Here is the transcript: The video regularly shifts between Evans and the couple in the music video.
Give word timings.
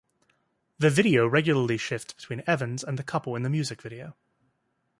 The 0.79 0.89
video 0.89 1.27
regularly 1.27 1.77
shifts 1.77 2.15
between 2.15 2.41
Evans 2.47 2.83
and 2.83 2.97
the 2.97 3.03
couple 3.03 3.35
in 3.35 3.43
the 3.43 3.51
music 3.51 3.83
video. 3.83 4.15